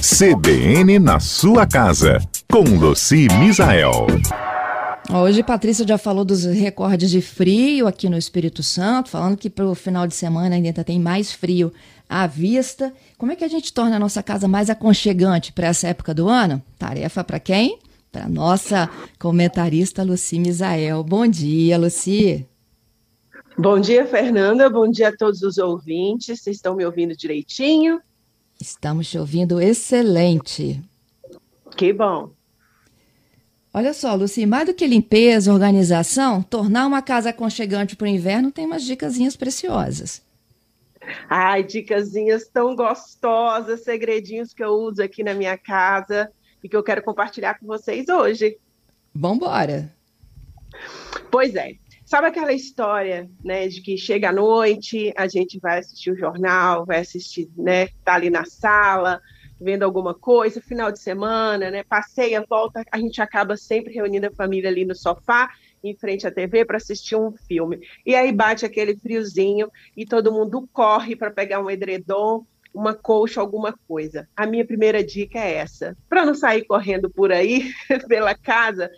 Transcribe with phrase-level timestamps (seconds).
[0.00, 4.06] CBN na sua casa, com Luci Misael.
[5.12, 9.66] Hoje Patrícia já falou dos recordes de frio aqui no Espírito Santo, falando que para
[9.66, 11.72] o final de semana ainda tem mais frio
[12.08, 12.92] à vista.
[13.16, 16.28] Como é que a gente torna a nossa casa mais aconchegante para essa época do
[16.28, 16.62] ano?
[16.78, 17.80] Tarefa para quem?
[18.12, 21.02] Para nossa comentarista Luci Misael.
[21.02, 22.46] Bom dia, Luci.
[23.58, 24.70] Bom dia, Fernanda.
[24.70, 26.40] Bom dia a todos os ouvintes.
[26.40, 28.00] Vocês estão me ouvindo direitinho?
[28.60, 30.82] Estamos te ouvindo excelente.
[31.76, 32.32] Que bom.
[33.72, 38.50] Olha só, Luci, mais do que limpeza, organização, tornar uma casa aconchegante para o inverno
[38.50, 40.22] tem umas dicasinhas preciosas.
[41.28, 46.30] Ai, dicasinhas tão gostosas, segredinhos que eu uso aqui na minha casa
[46.62, 48.58] e que eu quero compartilhar com vocês hoje.
[49.14, 49.94] Vambora!
[51.30, 51.74] Pois é.
[52.08, 56.86] Sabe aquela história, né, de que chega à noite, a gente vai assistir o jornal,
[56.86, 59.20] vai assistir, né, tá ali na sala,
[59.60, 64.32] vendo alguma coisa, final de semana, né, passeia, volta, a gente acaba sempre reunindo a
[64.32, 65.50] família ali no sofá,
[65.84, 67.78] em frente à TV para assistir um filme.
[68.06, 73.38] E aí bate aquele friozinho e todo mundo corre para pegar um edredom, uma colcha,
[73.38, 74.26] alguma coisa.
[74.34, 77.70] A minha primeira dica é essa: para não sair correndo por aí
[78.08, 78.90] pela casa,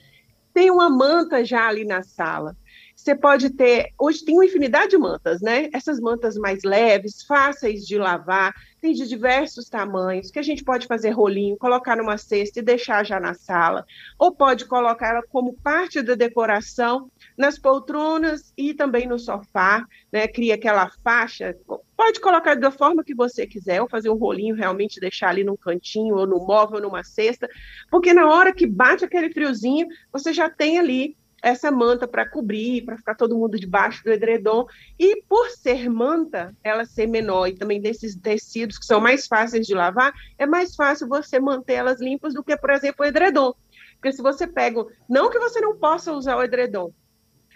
[0.55, 2.57] tem uma manta já ali na sala.
[3.01, 5.71] Você pode ter, hoje tem uma infinidade de mantas, né?
[5.73, 10.87] Essas mantas mais leves, fáceis de lavar, tem de diversos tamanhos, que a gente pode
[10.87, 13.87] fazer rolinho, colocar numa cesta e deixar já na sala,
[14.19, 20.29] ou pode colocar ela como parte da decoração nas poltronas e também no sofá, né?
[20.29, 21.57] Cria aquela faixa,
[21.97, 25.57] pode colocar da forma que você quiser, ou fazer um rolinho realmente deixar ali num
[25.57, 27.49] cantinho ou no móvel, numa cesta,
[27.91, 32.85] porque na hora que bate aquele friozinho, você já tem ali essa manta para cobrir,
[32.85, 34.67] para ficar todo mundo debaixo do edredom.
[34.99, 39.67] E por ser manta, ela ser menor e também desses tecidos que são mais fáceis
[39.67, 43.55] de lavar, é mais fácil você manter elas limpas do que, por exemplo, o edredom.
[43.95, 46.93] Porque se você pega, não que você não possa usar o edredom,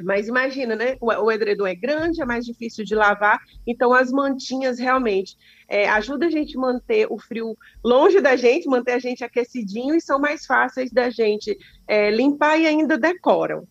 [0.02, 0.96] mas imagina, né?
[1.00, 5.36] O, edredom é grande, é mais difícil de lavar, então as mantinhas realmente
[5.68, 10.00] é, ajudam a gente manter o frio longe da gente, manter a gente aquecidinho e
[10.00, 11.56] são mais fáceis da gente
[11.86, 13.66] é, limpar e ainda decoram.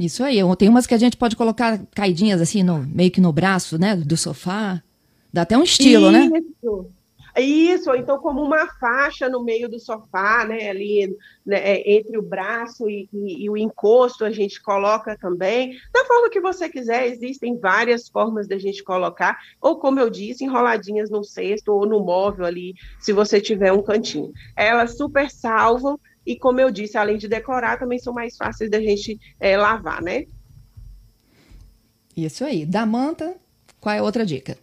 [0.00, 0.38] Isso aí.
[0.56, 3.94] Tem umas que a gente pode colocar caidinhas assim, no, meio que no braço, né?
[3.94, 4.82] Do sofá.
[5.30, 6.24] Dá até um estilo, né?
[6.24, 6.82] Isso.
[6.82, 6.84] né?
[7.38, 11.16] Isso, então como uma faixa no meio do sofá, né, ali
[11.46, 16.04] né, é, entre o braço e, e, e, o encosto a gente coloca também, da
[16.04, 21.08] forma que você quiser, existem várias formas da gente colocar, ou como eu disse, enroladinhas
[21.08, 24.32] no cesto ou no móvel ali, se você tiver um cantinho.
[24.56, 28.80] Elas super salvam e como eu disse, além de decorar, também são mais fáceis da
[28.80, 30.26] gente é, lavar, né?
[32.16, 32.66] Isso aí.
[32.66, 33.36] Da manta,
[33.80, 34.58] qual é a outra dica?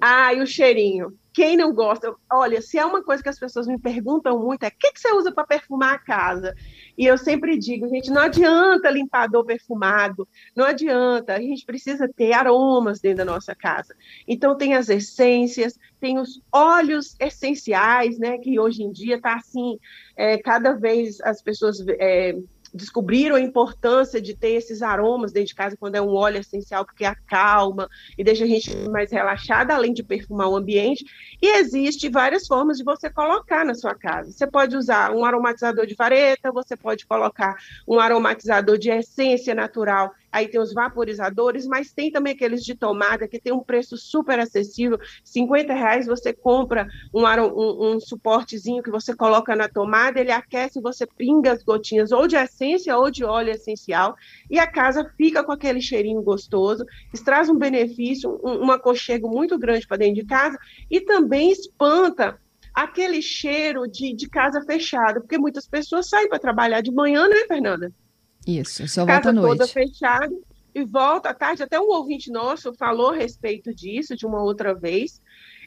[0.00, 1.18] Ah, e o cheirinho.
[1.32, 2.12] Quem não gosta?
[2.30, 5.00] Olha, se é uma coisa que as pessoas me perguntam muito, é o que, que
[5.00, 6.54] você usa para perfumar a casa?
[6.98, 10.26] E eu sempre digo, gente, não adianta limpador perfumado,
[10.56, 13.94] não adianta, a gente precisa ter aromas dentro da nossa casa.
[14.26, 18.38] Então tem as essências, tem os óleos essenciais, né?
[18.38, 19.78] Que hoje em dia está assim,
[20.16, 22.34] é, cada vez as pessoas é,
[22.72, 26.84] descobriram a importância de ter esses aromas dentro de casa quando é um óleo essencial,
[26.84, 31.04] porque acalma e deixa a gente mais relaxada, além de perfumar o ambiente.
[31.40, 34.30] E existe várias formas de você colocar na sua casa.
[34.30, 40.12] Você pode usar um aromatizador de vareta, você pode colocar um aromatizador de essência natural
[40.30, 44.38] aí tem os vaporizadores, mas tem também aqueles de tomada que tem um preço super
[44.38, 50.32] acessível, 50 reais você compra um, um, um suportezinho que você coloca na tomada, ele
[50.32, 54.14] aquece, você pinga as gotinhas ou de essência ou de óleo essencial
[54.50, 59.28] e a casa fica com aquele cheirinho gostoso, isso traz um benefício, um, um aconchego
[59.28, 60.58] muito grande para dentro de casa
[60.90, 62.38] e também espanta
[62.74, 67.44] aquele cheiro de, de casa fechada, porque muitas pessoas saem para trabalhar de manhã, né,
[67.46, 67.92] Fernanda?
[68.46, 69.58] Isso, só volta à noite.
[69.58, 70.34] toda fechada
[70.74, 71.62] e volta à tarde.
[71.62, 75.20] Até um ouvinte nosso falou a respeito disso de uma outra vez.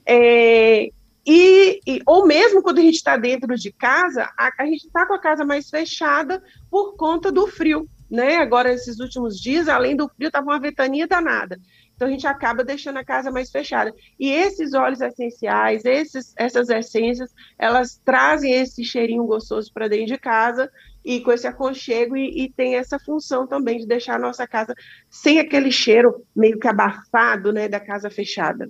[0.06, 0.90] É,
[1.26, 5.06] e, e, ou mesmo quando a gente está dentro de casa, a, a gente está
[5.06, 8.38] com a casa mais fechada por conta do frio, né?
[8.38, 11.60] Agora, esses últimos dias, além do frio, estava uma ventania danada.
[11.96, 13.94] Então, a gente acaba deixando a casa mais fechada.
[14.20, 20.18] E esses óleos essenciais, esses, essas essências, elas trazem esse cheirinho gostoso para dentro de
[20.18, 20.70] casa
[21.04, 24.74] e com esse aconchego e, e, tem essa função também de deixar a nossa casa
[25.10, 28.70] sem aquele cheiro meio que abafado, né, da casa fechada.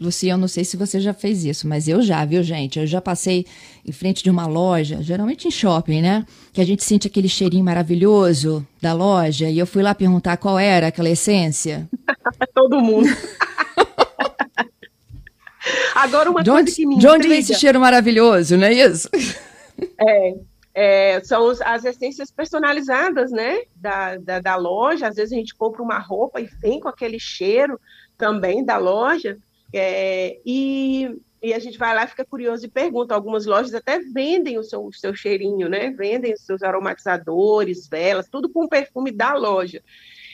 [0.00, 2.78] Lucia, eu não sei se você já fez isso, mas eu já, viu, gente?
[2.78, 3.46] Eu já passei
[3.86, 6.26] em frente de uma loja, geralmente em shopping, né?
[6.52, 10.58] Que a gente sente aquele cheirinho maravilhoso da loja, e eu fui lá perguntar qual
[10.58, 11.88] era aquela essência.
[12.54, 13.08] Todo mundo.
[15.94, 19.08] Agora, uma de coisa que me De onde vem esse cheiro maravilhoso, não é isso?
[20.00, 20.34] É,
[20.80, 25.08] é, são as essências personalizadas, né, da, da, da, loja.
[25.08, 27.80] Às vezes a gente compra uma roupa e vem com aquele cheiro
[28.16, 29.38] também da loja.
[29.74, 31.10] É, e,
[31.42, 33.12] e a gente vai lá, fica curioso e pergunta.
[33.12, 35.90] Algumas lojas até vendem o seu, o seu cheirinho, né?
[35.90, 39.82] Vendem os seus aromatizadores, velas, tudo com perfume da loja.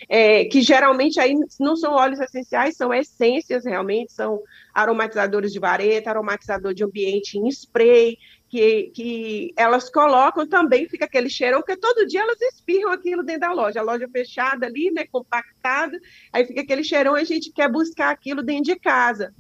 [0.06, 4.42] É, que geralmente aí não são óleos essenciais, são essências realmente, são
[4.74, 8.18] aromatizadores de vareta, aromatizador de ambiente em spray,
[8.54, 13.40] que, que elas colocam também, fica aquele cheirão, porque todo dia elas espirram aquilo dentro
[13.40, 15.98] da loja, a loja fechada ali, né, compactada,
[16.32, 19.34] aí fica aquele cheirão, a gente quer buscar aquilo dentro de casa.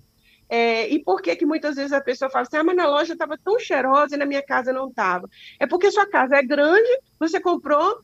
[0.48, 3.12] É, e por que que muitas vezes a pessoa fala assim, ah, mas na loja
[3.12, 5.30] estava tão cheirosa e na minha casa não estava?
[5.60, 8.02] É porque sua casa é grande, você comprou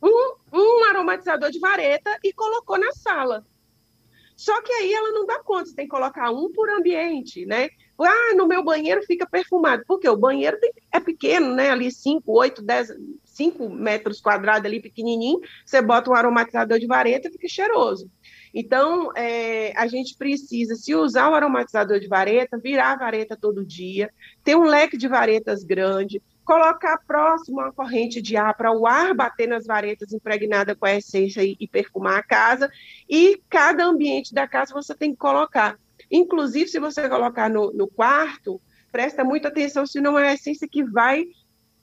[0.00, 3.44] um, um aromatizador de vareta e colocou na sala.
[4.36, 7.68] Só que aí ela não dá conta, você tem que colocar um por ambiente, né?
[8.04, 9.84] Ah, no meu banheiro fica perfumado.
[9.86, 11.70] Porque o banheiro tem, é pequeno, né?
[11.70, 12.88] Ali 5, 8, 10,
[13.24, 15.40] 5 metros quadrados ali, pequenininho.
[15.64, 18.10] Você bota um aromatizador de vareta e fica cheiroso.
[18.54, 23.64] Então, é, a gente precisa, se usar o aromatizador de vareta, virar a vareta todo
[23.64, 24.12] dia,
[24.44, 29.14] ter um leque de varetas grande, colocar próximo a corrente de ar para o ar
[29.14, 32.70] bater nas varetas impregnada com a essência e, e perfumar a casa,
[33.08, 35.78] e cada ambiente da casa você tem que colocar
[36.10, 38.60] Inclusive, se você colocar no, no quarto,
[38.90, 41.24] presta muita atenção se não é a essência que vai,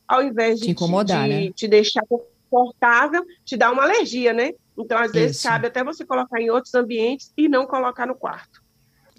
[0.07, 1.51] ao invés de te incomodar, te, né?
[1.51, 4.53] te deixar confortável, te dar uma alergia, né?
[4.77, 5.47] Então, às vezes, Isso.
[5.47, 8.61] cabe até você colocar em outros ambientes e não colocar no quarto.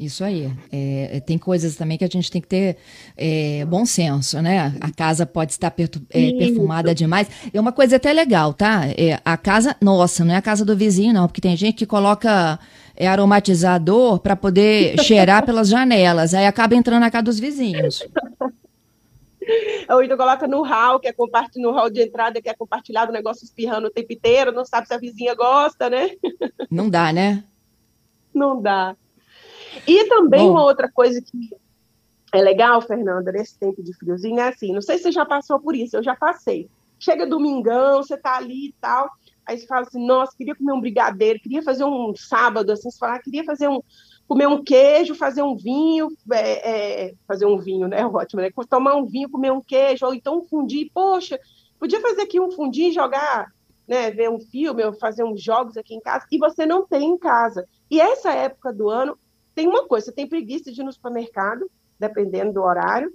[0.00, 0.50] Isso aí.
[0.72, 2.78] É, é tem coisas também que a gente tem que ter
[3.14, 4.74] é, bom senso, né?
[4.80, 5.72] A casa pode estar
[6.08, 7.28] é, perfumada demais.
[7.52, 8.86] É uma coisa até legal, tá?
[8.96, 11.84] É, a casa, nossa, não é a casa do vizinho, não, porque tem gente que
[11.84, 12.58] coloca
[13.00, 16.34] é aromatizador para poder cheirar pelas janelas.
[16.34, 18.06] Aí acaba entrando na casa dos vizinhos.
[19.88, 21.14] Ou então coloca no hall, que é
[21.56, 24.86] no hall de entrada, que é compartilhado, o negócio espirrando o tempo inteiro, não sabe
[24.86, 26.10] se a vizinha gosta, né?
[26.70, 27.42] Não dá, né?
[28.34, 28.94] Não dá.
[29.88, 30.50] E também Bom.
[30.50, 31.56] uma outra coisa que
[32.34, 35.58] é legal, Fernanda, nesse tempo de friozinho, é assim, não sei se você já passou
[35.58, 36.68] por isso, eu já passei.
[36.98, 39.10] Chega domingão, você tá ali e tal,
[39.50, 42.96] Aí você fala assim, nossa, queria comer um brigadeiro, queria fazer um sábado, assim, você
[42.96, 43.82] fala, ah, queria fazer um,
[44.28, 48.94] comer um queijo, fazer um vinho, é, é, fazer um vinho, né, ótimo, né, tomar
[48.94, 51.36] um vinho, comer um queijo, ou então um fundi, poxa,
[51.80, 53.52] podia fazer aqui um fundi, jogar,
[53.88, 57.10] né, ver um filme, ou fazer uns jogos aqui em casa, e você não tem
[57.10, 57.66] em casa.
[57.90, 59.18] E essa época do ano,
[59.52, 61.68] tem uma coisa, você tem preguiça de ir no supermercado,
[61.98, 63.12] dependendo do horário,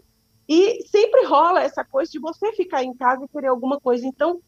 [0.50, 4.06] e sempre rola essa coisa de você ficar em casa e querer alguma coisa.
[4.06, 4.42] Então,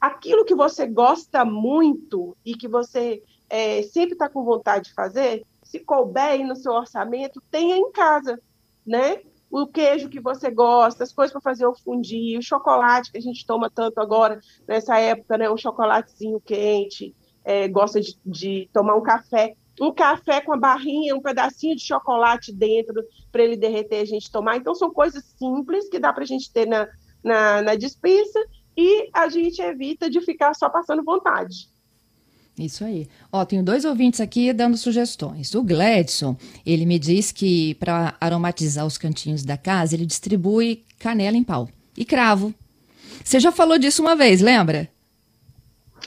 [0.00, 5.44] aquilo que você gosta muito e que você é, sempre está com vontade de fazer,
[5.62, 8.40] se couber aí no seu orçamento, tenha em casa,
[8.86, 9.20] né?
[9.50, 13.22] O queijo que você gosta, as coisas para fazer o fundi, o chocolate que a
[13.22, 15.50] gente toma tanto agora nessa época, né?
[15.50, 17.14] Um chocolatezinho quente,
[17.44, 21.82] é, gosta de, de tomar um café um café com a barrinha, um pedacinho de
[21.82, 24.56] chocolate dentro para ele derreter a gente tomar.
[24.56, 26.88] Então, são coisas simples que dá para a gente ter na,
[27.22, 28.40] na, na dispensa
[28.80, 31.68] e a gente evita de ficar só passando vontade.
[32.56, 33.08] Isso aí.
[33.32, 35.52] Ó, tenho dois ouvintes aqui dando sugestões.
[35.52, 41.36] O Gladson, ele me diz que para aromatizar os cantinhos da casa, ele distribui canela
[41.36, 42.54] em pau e cravo.
[43.24, 44.88] Você já falou disso uma vez, lembra?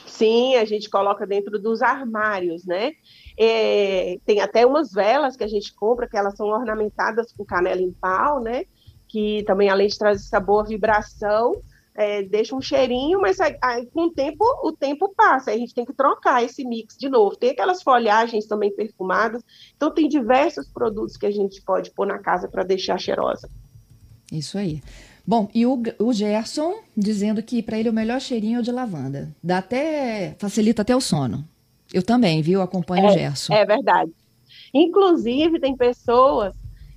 [0.06, 2.92] Sim, a gente coloca dentro dos armários, né?
[3.38, 7.82] É, tem até umas velas que a gente compra, que elas são ornamentadas com canela
[7.82, 8.64] em pau, né?
[9.08, 11.62] Que também, além de trazer sabor, vibração,
[11.94, 15.74] é, deixa um cheirinho, mas aí, com o tempo, o tempo passa, aí a gente
[15.74, 17.36] tem que trocar esse mix de novo.
[17.36, 19.42] Tem aquelas folhagens também perfumadas,
[19.76, 23.50] então tem diversos produtos que a gente pode pôr na casa para deixar cheirosa.
[24.30, 24.82] Isso aí.
[25.26, 28.72] Bom, e o, o Gerson dizendo que para ele o melhor cheirinho é o de
[28.72, 29.34] lavanda.
[29.42, 30.34] Dá até.
[30.38, 31.44] facilita até o sono.
[31.92, 32.62] Eu também, viu?
[32.62, 33.52] Acompanho é, o Gerson.
[33.52, 34.10] É verdade.
[34.74, 36.54] Inclusive, tem pessoas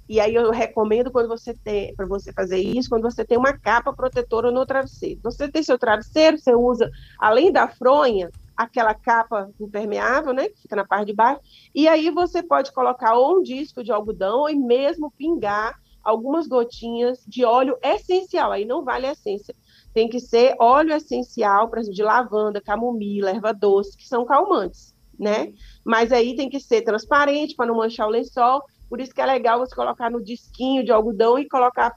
[0.07, 3.57] e aí eu recomendo quando você tem para você fazer isso, quando você tem uma
[3.57, 5.19] capa protetora no travesseiro.
[5.23, 10.75] Você tem seu travesseiro, você usa além da fronha, aquela capa impermeável, né, que fica
[10.75, 11.41] na parte de baixo,
[11.73, 17.23] e aí você pode colocar ou um disco de algodão ou mesmo pingar algumas gotinhas
[17.27, 19.55] de óleo essencial, aí não vale a essência.
[19.91, 24.93] Tem que ser óleo essencial, por exemplo, de lavanda, camomila, erva doce, que são calmantes,
[25.19, 25.51] né?
[25.83, 29.25] Mas aí tem que ser transparente para não manchar o lençol por isso que é
[29.25, 31.95] legal você colocar no disquinho de algodão e colocar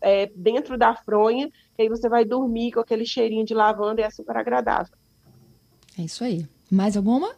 [0.00, 4.04] é, dentro da fronha, que aí você vai dormir com aquele cheirinho de lavanda e
[4.04, 4.94] é super agradável.
[5.98, 6.48] É isso aí.
[6.70, 7.34] Mais alguma?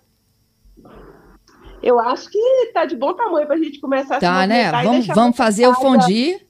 [1.82, 4.70] Eu acho que tá de bom tamanho para a gente começar tá, a se né?
[4.70, 6.46] Vamos, vamos fazer casa, o fundir.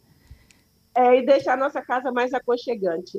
[0.94, 3.18] É, e deixar a nossa casa mais aconchegante.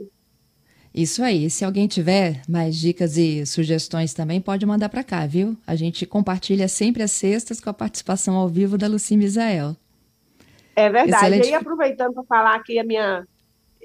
[0.94, 1.50] Isso aí.
[1.50, 5.58] Se alguém tiver mais dicas e sugestões também, pode mandar para cá, viu?
[5.66, 9.76] A gente compartilha sempre as sextas com a participação ao vivo da Luci Misael.
[10.76, 11.26] É verdade.
[11.26, 11.46] Excelente.
[11.46, 13.26] E aí, aproveitando para falar aqui a minha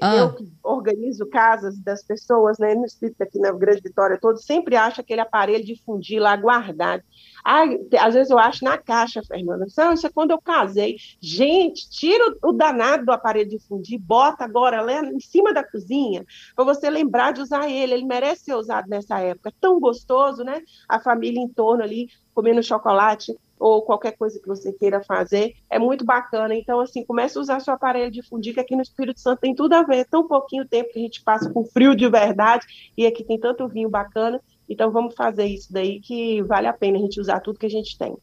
[0.00, 0.16] ah.
[0.16, 5.00] Eu organizo casas das pessoas, né, no espírito aqui na Grande Vitória todo, sempre acho
[5.00, 7.02] aquele aparelho de fundir lá guardado.
[7.44, 7.64] Ah,
[8.00, 9.66] às vezes eu acho na caixa, Fernanda.
[9.76, 10.96] Não, isso é quando eu casei.
[11.20, 15.64] Gente, tira o, o danado do aparelho de fundir, bota agora lá em cima da
[15.64, 16.24] cozinha,
[16.54, 17.94] para você lembrar de usar ele.
[17.94, 19.52] Ele merece ser usado nessa época.
[19.60, 20.62] Tão gostoso, né?
[20.88, 25.78] A família em torno ali, comendo chocolate ou qualquer coisa que você queira fazer, é
[25.78, 26.54] muito bacana.
[26.54, 29.54] Então, assim, comece a usar seu aparelho de fundir, que aqui no Espírito Santo tem
[29.54, 29.98] tudo a ver.
[29.98, 33.38] É tão pouquinho tempo que a gente passa com frio de verdade, e aqui tem
[33.38, 34.40] tanto vinho bacana.
[34.68, 37.70] Então, vamos fazer isso daí, que vale a pena a gente usar tudo que a
[37.70, 38.16] gente tem.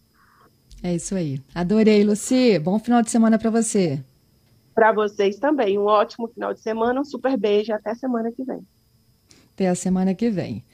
[0.84, 1.40] É isso aí.
[1.54, 2.60] Adorei, Luci.
[2.60, 4.04] Bom final de semana para você.
[4.74, 5.80] Para vocês também.
[5.80, 7.74] Um ótimo final de semana, um super beijo.
[7.74, 8.60] Até semana que vem.
[9.54, 10.64] Até a semana que vem.